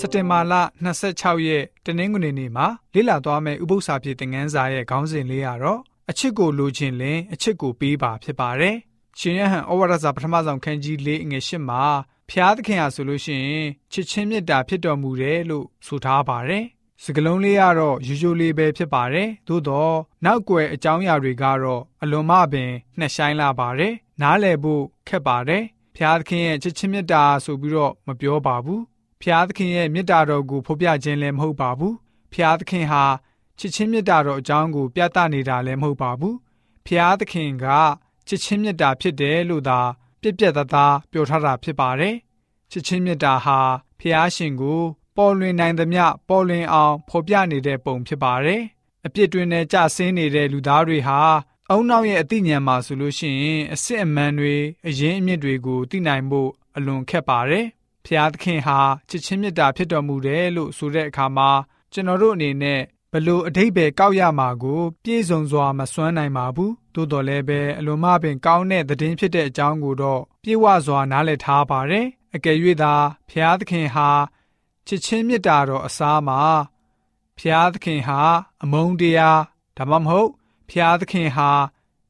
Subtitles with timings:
[0.00, 0.54] စက်တင်ဘာလ
[0.94, 8.76] 26ရက်တနင်္ဂနွေနေ့မှာလေ့လာသွားမယ့်ဥပုသ္စာပြေသင်ခန်းစာရဲ့ခေါင်းစဉ်လေးကတော့အချစ်ကိုလိုချင်လင်အချစ်ကိုပေးပါဖြစ်ပါတယ်။
[9.18, 11.82] ရှင်ရဟန်ဩဝါဒစာပထမဆုံးခန်းကြီး၄ငွေ၈မှာ
[12.30, 16.64] ဖျားသခင်ဟာဆိုလို့ရှိရင်ချစ်ချင်းမေတ္တာဖြစ်တော်မူတယ်လို့ဆိုထားပါတယ်။
[17.04, 19.94] စကလုံးလေးကတော့ရိုးရိုးလေးပဲဖြစ်ပါတယ်။သို့တော့
[20.24, 25.62] နောက်ွယ်အကြောင်းအရာတွေကတော့အလွန်မှပင်နှက်ဆိုင်လာပါတယ်။နားလည်ဖို့ခက်ပါတယ်။
[25.96, 28.82] ဖျားသခင်ရဲ့ချစ်ချင်းမေတ္တာဆိုပြီးတော့မပြောပါဘူး
[29.22, 31.94] ဖျားသခင်ရဲ့မေတ္တာတော်ကိုဖော်ပြခြင်းလည်းမဟုတ်ပါဘူး
[32.32, 33.04] ဖျားသခင်ဟာ
[33.58, 36.36] ချစ်ချင်းမေတ္တာတော်အကြောင်းကို ပြသနေတာလည်းမဟုတ်ပါဘူး
[36.86, 37.66] ဖျားသခင်က
[38.28, 39.80] ချစ်ချင်းမေတ္တာဖြစ်တယ်လို့သာ
[40.20, 42.16] ပြက်ပြက်သားသားပြောထားတာဖြစ်ပါတယ်
[42.70, 43.58] ချစ်ချင်းမေတ္တာဟာ
[44.00, 44.80] ဖျားရှင်ကို
[45.16, 48.62] ပေါ်လွင်နိုင်သမျှပေါ်လွင်အောင်ဖော်ပြနေတဲ့ပုံဖြစ်ပါတယ်
[49.06, 51.20] အပြစ်တွင်နဲ့ကြဆင်းနေတဲ့လူသားတွေဟာ
[51.70, 57.66] အုံနောက်ရဲ့အသိဉာဏ်မှာဆိုလို့ရှိရင်အစစ်အမှန်တွေအရင်အမြစ်တွေကိုသိနိုင်ဖို့အလွန်ခက်ပါတယ်
[58.08, 61.50] ဖျားသခင်ဟာချစ်ချင်းမေတ္တာဖြစ်တော်မူတယ်လို့ဆိုတဲ့အခါမှာ
[61.92, 62.80] ကျွန်တော်တို့အနေနဲ့
[63.12, 72.94] ဘလို့အတိတ်ပဲကောက်ရမှာကိုပြည့်စုံစွာမစွမ်းနိုင်ပါဘူးသို့တော်လည်းပဲအလွန်မှပင်ကောင်းတဲ့သတင်းဖြစ်တဲ့အကြောင်းကိုတော့ပြေဝစွာနားလည်ထားပါတယ်အကယ်၍သာ
[73.30, 74.08] ဖျားသခင်ဟာ
[74.86, 76.40] ချစ်ချင်းမေတ္တာတော်အစားမှာ
[77.38, 78.20] ဖျားသခင်ဟာ
[78.62, 79.40] အမုန်းတရား
[79.76, 80.30] ဒါမှမဟုတ်
[80.70, 81.50] ဖျားသခင်ဟာ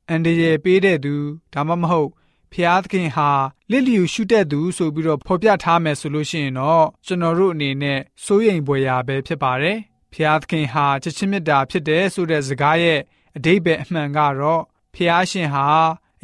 [0.08, 1.14] အန္တရာယ်ပေးတဲ့သူ
[1.54, 2.08] ဒါမှမဟုတ်
[2.52, 3.30] ဖျားသခင်ဟာ
[3.70, 9.78] လစ်လျူရှုတဲ့သူဆိုပြီးတော့ဖော်ပြထားမယ်ဆိုလို့ရှိရင်တော့ကျွန်တော်တို့အနေနဲ့စိုးရိမ်ပွေရာပဲဖြစ်ပါတယ်။
[10.12, 13.00] ဖျားသခင်ဟာချစ်ချင်းမေတ္တာဖြစ်တယ်ဆိုတဲ့စကားရဲ့
[13.36, 14.62] အတိတ်ပဲအမှန်ကတော့
[14.94, 15.66] ဖျားရှင်ဟာ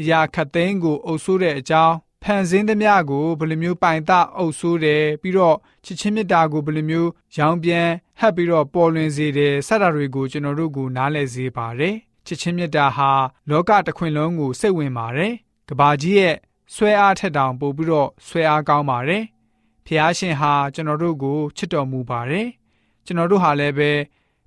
[0.00, 7.88] အရာခတ်သိမ်းကိုအုပ်ဆိုးတဲ့အကြောင်းဖန်ဆင်းသမျှကိုဘယ်လိုမျိုးပိုင်တအုပ်ဆိုးတယ်ပြီးတော့ချစ်ချင်းမေတ္တာကိုဘယ်လိုမျိုးရောင်ပြန်
[8.20, 13.10] ဟပ်ပြီးတော့ပေါ်လွင်စေတယ်စတာတွေကိုကျွန်တော်တို့ကနားလည်စေပါတယ်ချစ်ချင်းမေတ္တာဟာ
[13.50, 15.34] လောကတစ်ခွင်လုံးကိုစိတ်ဝင်ပါတယ်
[15.68, 16.34] ကဘာကြီးရဲ့
[16.74, 19.24] ဆွဲအားထက်တောင်ပို့ပြီးတော့ဆွဲအားကောင်းပါတယ်။
[19.86, 22.48] ဖျားရှင်ဟာကျွန်တော်တို့ကိုချစ်တော်မူပါတယ်။
[23.04, 23.90] ကျွန်တော်တို့ဟာလည်းပဲ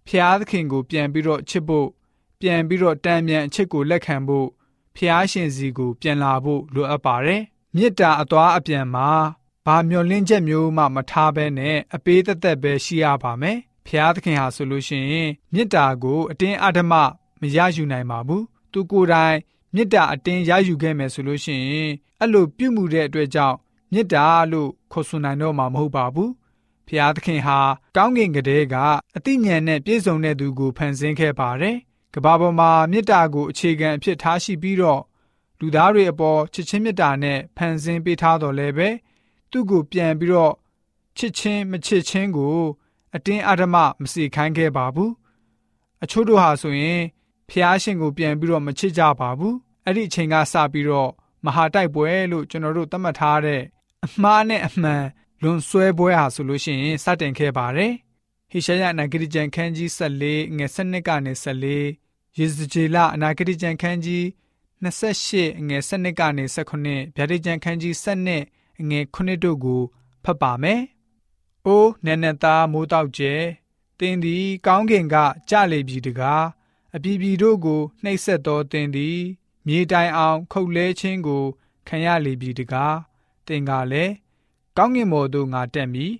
[0.08, 1.88] ဖျားသခင်ကိုပြန်ပြီးတော့ချစ်ဖို့
[2.42, 4.48] ပြန်ပြီးတော့တန်မြန်အချစ်ကိုလက်ခံဖို့
[4.96, 7.42] ဖျားရှင်စီကိုပြန်လာဖို့လိုအပ်ပါတယ်။
[7.76, 9.10] မေတ္တာအသွားအပြန်မှာ
[9.66, 13.58] ဘာမျောလင့်ချက်မျိုးမှမထားဘဲနဲ့အပေးသက်သက်ပဲရှိရပါမယ်။
[13.88, 16.94] ဖျားသခင်ဟာဆိုလို့ရှိရင်မေတ္တာကိုအတင်းအဓမ္မ
[17.42, 19.38] မရယူနိုင်ပါဘူး။သူကိုယ်တိုင်
[19.74, 23.58] မေတ္တာအတင်းရယူခဲ့မယ်ဆိုလို့ရှိရင်အဲ့လိုပြုမှုတဲ့အတွက်ကြောင့်
[23.92, 26.32] မေတ္တာလို့ခေါ်ဆိုနိုင်တော့မှာမဟုတ်ပါဘူး
[26.88, 27.60] ဖျားသခင်ဟာ
[27.96, 28.76] ကောင်းကင်ကလေးက
[29.16, 31.78] အသိဉာဏ်နဲ့ပြည့်စုံတဲ့သူကိုဖန်ဆင်းခဲ့ပါတယ်
[32.14, 35.02] ကဘာပေါ်မှာမေတ္တာကိုအခြေခံအဖြစ်ထားရှိပြီးတော့
[35.60, 38.90] လူသားတွေအပေါ်ချစ်ချင်းမေတ္တာနဲ့ဖန်ဆင်းပေးထားတော်လဲပဲ
[39.52, 40.54] သူ့ကိုပြန်ပြီးတော့
[41.18, 42.58] ချစ်ချင်းမချစ်ချင်းကို
[43.16, 45.12] အတင်းအဓမ္မမစီခိုင်းခဲ့ပါဘူး
[46.04, 47.02] အချို့တို့ဟာဆိုရင်
[47.50, 51.12] ဖျားရှင်ကိုပြန်ပြီးတော့မချစ်ကြပါဘူးအဲ့ဒီအချိန်ကစပြီးတော့
[51.46, 53.62] မဟာတိုက်ပွဲလို့ကျွန်တော်တို့သတ်မှတ်ထားတဲ့
[54.06, 55.04] အမှားနဲ့အမှန်
[55.42, 57.94] လွန်ဆွဲပွဲဟာဆိုလို့ရှိရင်စတင်ခဲ့ပါတယ်
[58.52, 64.24] ဟိရှယအနာဂတိကျမ်းခန်းကြီး14ငွေ7ကနေ14ယေဇကျေလအနာဂတိကျမ်းခန်းကြီး
[64.84, 69.82] 28ငွေ7ကနေ19ဗျာဒိတ်ကျမ်းခန်းကြီး7ငွေ9တို့ကို
[70.24, 70.82] ဖတ်ပါမယ်။
[71.66, 73.34] အိုးနန္နသားမိုးတောက်ကျဲ
[74.00, 75.16] တင်းသည်ကောင်းကင်က
[75.50, 76.44] ကြလေပြီတကား
[76.98, 79.20] အပြည်ပြည်တို့ကိုနှိပ်စက်တော်တင်းသည်
[79.68, 81.44] မြေတိုင်အောင် ခုတ်လဲခြင်းကို
[81.88, 82.96] ခံရလေပြီတကား
[83.48, 84.14] တင်ကလည်း
[84.78, 86.14] ကောင်းကင်ဘော်သို့ငါတက်မည်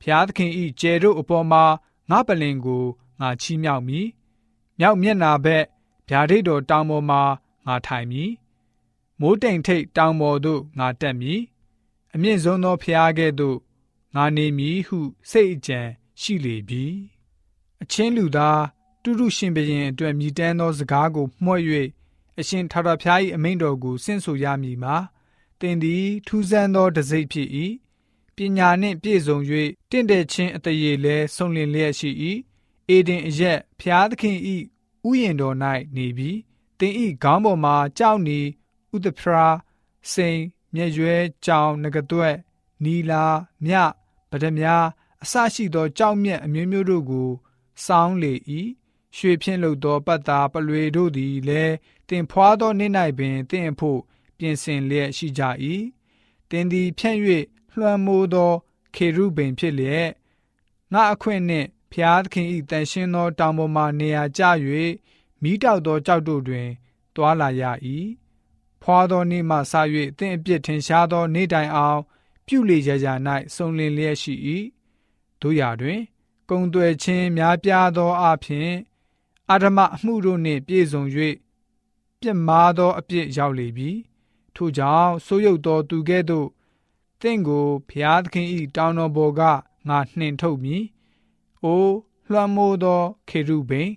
[0.00, 1.64] ဖျားသခင်ဤကျဲတို့အပေါ်မှာ
[2.10, 2.84] ငါပလင်ကို
[3.20, 4.06] ငါချီးမြှောက်မည်
[4.78, 5.64] မြောက်မျက်နာဘက်
[6.08, 7.22] ဗျာဒိတ်တော်တောင်ပေါ်မှာ
[7.66, 8.30] ငါထိုင်မည်
[9.20, 11.40] မိုးတိမ်ထိတ်တောင်ပေါ်သို့ငါတက်မည်
[12.14, 13.58] အမြင့်ဆုံးသောဖျားကဲ့သို့
[14.14, 14.98] ငါနေမည်ဟု
[15.30, 15.80] စိတ်အကြံ
[16.20, 16.84] ရှိလေပြီ
[17.82, 18.60] အချင်းလူသား
[19.02, 21.62] တူတူရှင်ဘရင်အတွက်မြည်တမ်းသောစကားကိုမှွက်၍
[22.40, 24.96] အရှင်ထာဝရဘုရား၏အမိန့်တော်ကိုဆင့်ဆိုရမည်မှာ
[25.60, 27.48] တင်သည်ထူးဆန်းသောတစိ့ဖြစ်၏
[28.36, 29.38] ပညာနှင့်ပြည့်စုံ၍
[29.90, 32.10] တင့်တဲ့ခြင်းအတရေလဲဆုံးလင်လျက်ရှိ၏
[32.88, 34.38] အေဒင်အရက်ဘုရားသခင်၏
[35.08, 35.56] ဥယျင်တော်၌
[35.96, 36.38] နေပြီး
[36.78, 38.40] တင်၏ခေါင်းပေါ်မှာကြောက်နေ
[38.94, 39.46] ဥဒဖရာ
[40.12, 40.38] စိန်
[40.74, 41.14] မြက်ရွဲ
[41.44, 42.36] ကြောင်ငကတွက်
[42.84, 43.24] နီလာ
[43.64, 43.74] မြ
[44.30, 44.66] ဗဒမြ
[45.22, 47.28] အစရှိသောကြောက်မြက်အမျိုးမျိုးတို့ကို
[47.84, 48.34] စောင်းလေ၏
[49.16, 51.74] ရွှေဖြင့်လုပ်သောပတ်သားပလွေတို့သည်လည်း
[52.08, 54.00] တင်ဖွာသောနေ့၌ပင်တင့်အဖို့
[54.38, 55.42] ပြင်ဆင်လျက်ရှိကြ၏
[56.50, 57.18] တင်သည်ဖြန့်၍
[57.76, 58.52] လွှမ်းမိုးသော
[58.94, 60.08] ခေရုဗိမ်ဖြစ်လျက်
[60.92, 64.42] ငါအခွင့်နှင့်ဖျားသခင်၏တန်ရှင်းသောတောင်ပေါ်မှနေရာကျ၍
[65.42, 66.68] မိတောက်သောကြောက်တို့တွင်
[67.14, 67.62] တွာလာရ၏
[68.82, 69.72] ဖွာသောနေ့မှစ၍
[70.18, 72.00] တင့်အပြစ်ထင်ရှားသောနေ့တိုင်အောင်
[72.46, 73.14] ပြုလေရာရာ၌
[73.54, 74.34] စုံလင်လျက်ရှိ၏
[75.40, 76.00] တို့ရာတွင်
[76.50, 78.70] ကုံသွဲခြင်းများပြားသောအဖြစ်
[79.50, 81.02] အာဓမအမှုတို့နှင့်ပြည့်စုံ၍
[82.20, 83.90] ပြစ်မှားသောအပြစ်ရောက်လေပြီ
[84.54, 86.48] ထို့ကြောင့်ဆိုးရုပ်သောသူကဲ့သို့
[87.20, 89.40] တင့်ကိုဖျားသခင်၏တောင်းတော်ဘော်က
[89.88, 90.82] ငါနှင်ထုတ်မည်။
[91.64, 91.96] အိုး
[92.30, 93.92] လွှမ်းမိုးသောခေရုဗိန်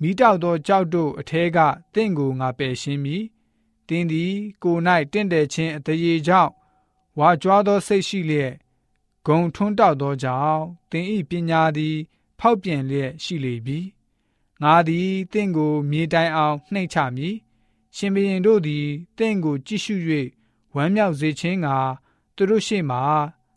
[0.00, 1.58] မိတောက်သောကြောက်တို့အထဲက
[1.94, 3.22] တင့်ကိုငါပယ်ရှင်းမည်။
[3.88, 4.32] တင်းသည်
[4.62, 4.76] ကို၌
[5.12, 6.52] တင့်တယ်ခြင်းအတရေကြောင့်
[7.18, 8.52] ဝါကြွားသောစိတ်ရှိလျက်
[9.26, 11.96] ဂုံထွန်းတောက်သောကြောင့်တင်းဤပညာသည်
[12.38, 13.78] ဖောက်ပြန်လျက်ရှိလေပြီ။
[14.62, 17.34] ငါသည်တင့်ကိုမြေတိုင်အောင်နှိမ့်ချမည်။
[17.96, 18.86] ရှင်ဘရင်တို့သည်
[19.18, 19.94] တင့်ကိုကြည့်ရှု၍
[20.74, 21.68] ဝမ်းမြောက်စေခြင်းက
[22.36, 22.98] သူတို့ရှေ့မှ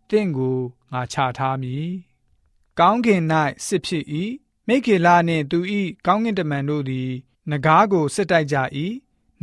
[0.10, 0.58] တင့်ကို
[0.92, 1.90] ငါချထားမည်။
[2.80, 3.22] ကောင်းကင်၌
[3.66, 4.06] စစ်ဖြစ်၏
[4.68, 5.60] မိခေလာနှင့်သူ၏
[6.06, 7.10] ကောင်းကင်တမန်တို့သည်
[7.52, 8.58] နဂါးကိုစစ်တိုက်ကြ၏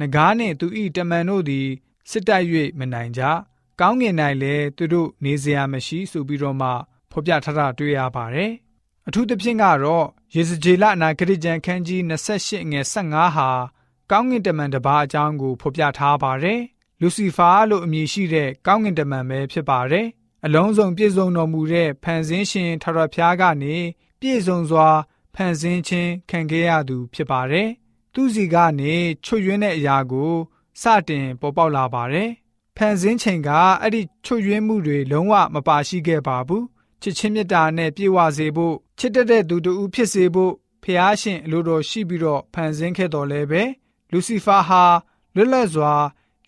[0.01, 0.67] နဂါးနှင့်သူ၏
[0.97, 1.69] တမန်တို့သည်
[2.11, 2.47] စစ်တိုက်၍
[2.79, 3.23] မနိုင်ကြ
[3.81, 6.71] ကောင်းကင်၌လည်းသူတို့နေစရာမရှိဆိုပြီးတော့မှ
[7.11, 8.53] ဖော်ပြထားတာတွေ့ရပါတယ်
[9.09, 13.49] အထူးသဖြင့်ကတော့ယေဇကျေလအနာဂရိကျန်ခန်းကြီး28ငယ်15ဟာ
[14.11, 16.61] ကောင်းကင်တမန်တစ်ပါးအကြောင်းကိုဖော်ပြထားပါတယ်
[17.01, 20.07] လူစီဖာလို့အမည်ရှိတဲ့ကောင်းကင်တမန်ပဲဖြစ်ပါတယ်
[20.45, 23.77] အလုံးစုံပြည့်စုံတော်မူတဲ့ဖန်ဆင်းရှင်ထရဖျားကနေ
[24.21, 24.89] ပြည့်စုံစွာ
[25.35, 27.69] ဖန်ဆင်းခြင်းခံခဲ့ရသူဖြစ်ပါတယ်။
[28.15, 28.95] သူစီကနေ
[29.25, 30.33] ချွတ်ယွင်းတဲ့အရာကို
[30.83, 32.31] စတင်ပေါ်ပေါက်လာပါတယ်။
[32.77, 33.51] ဖန်ဆင်းချိန်က
[33.81, 36.65] အဲ့ဒီချွတ်ယွင်းမှုတွေလုံးဝမပါရှိခဲ့ပါဘူး။
[37.03, 40.53] ချစ်ချင်းမြတ်တာနဲ့ပြေဝစေဖို့ချစ်တတ်တဲ့သူတူဖြစ်စေဖို့
[40.83, 43.63] ဖျားရှင်အလိုတော်ရှိပြီးတော့ဖန်ဆင်းခဲ့တော်လဲပဲ
[44.13, 44.85] လူစီဖာဟာ
[45.35, 45.95] လွတ်လပ်စွာ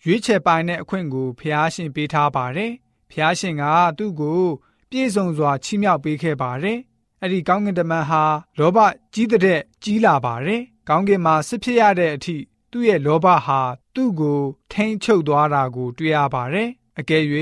[0.05, 2.71] ရွေးချယ်ပိုင်တဲ့အခွင့်ကိုဖျားရှင်ပေးထားပါတယ်။
[3.11, 3.63] ဖျားရှင်က
[3.97, 4.41] သူ့ကို
[4.89, 6.79] ပြည့်စုံစွာချီးမြှောက်ပေးခဲ့ပါတယ်
[7.21, 8.23] အဲ့ဒီကောင်းကင်တမန်ဟာ
[8.59, 8.77] လောဘ
[9.13, 12.35] ကြီးတဲ့ကြီးလာပါတယ်။ကောင်းကင်မှာစစ်ဖြစ်ရတဲ့အထိ
[12.71, 13.61] သူ့ရဲ့လောဘဟာ
[13.95, 14.39] သူ့ကို
[14.71, 16.69] ထိမ့်ချုပ်သွားတာကို တွေ့ရပါတယ်။
[16.99, 17.23] အကယ်၍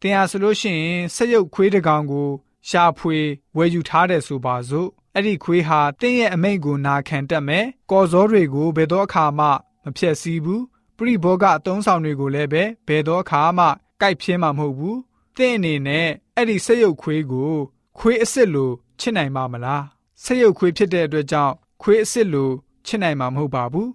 [0.00, 2.28] တင်ဟာဆိုလို့ရှိရင်ဆက်ရုပ်ခွေးတကောင်ကို
[2.68, 3.18] ရှာဖွေ
[3.56, 9.46] ဝယ်ယူထားတယ်ဆိုပါစို့။အဲ့ဒီခွေးဟာတင်းရဲ့အမိန့်ကိုနာခံတတ်မယ်။ကော်စောတွေကိုဘယ်တော့အခါမှ
[9.84, 10.62] မဖြက်စီးဘူး။
[10.96, 13.66] ပရိဘောဂအသုံးဆောင်တွေကိုလည်းပဲဘယ်တော့အခါမှ
[14.00, 14.96] ကြိုက်ပြင်းမှာမဟုတ်ဘူး။
[15.36, 17.52] တင်းအနေနဲ့အဲ့ဒီဆက်ရုပ်ခွေးကို
[17.98, 18.70] ခွေးအစ်စ်လို
[19.00, 19.84] ချစ်နိုင်မှာမလား
[20.22, 22.50] ဆက်ရုပ်ခွေးဖြစ်တဲ့အတွက်ကြောင့်ခွေးအစ်စ်လို
[22.86, 23.90] ချစ်နိုင်မှာမဟုတ်ပါဘူး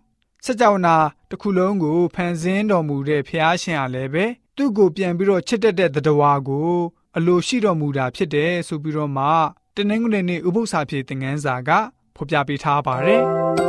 [0.46, 0.98] စကြဝဠာ
[1.30, 4.26] တစ်ခုလုံးကိုဖန်ဆင်းတော်မူတဲ့ဖျားရှင်အားလည်းပဲ
[4.56, 6.72] သူ့ကိုပြန်ပြီးတော့ချစ်တတ်တဲ့တဝါကို
[7.18, 9.26] အလိုရှိတော်မူတာဖြစ်တယ်ဆိုပြီးတော့မှ
[9.76, 11.70] တနင်္ဂနွေနေ့ဥပုသ္စာပြေသင်ခန်းစာက
[12.16, 13.69] ဖော်ပြပေးထားပါတယ်